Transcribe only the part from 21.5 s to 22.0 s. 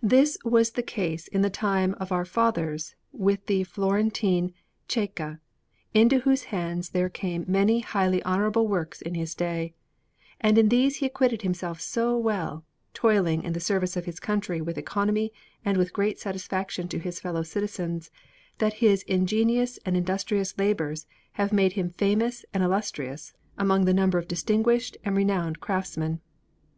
made him